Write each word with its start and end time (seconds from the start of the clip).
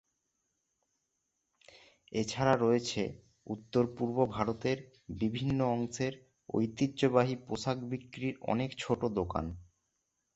এছাড়া 2.11 2.53
রয়েছে 2.57 3.01
উত্তর-পূর্ব 3.47 4.17
ভারতের 4.35 4.77
বিভিন্ন 5.15 5.59
অংশের 5.75 6.13
ঐতিহ্যবাহী 6.49 7.35
পোশাক 7.47 7.77
বিক্রির 7.91 8.35
অনেক 8.43 8.69
ছোট 8.79 9.01
দোকান। 9.19 9.45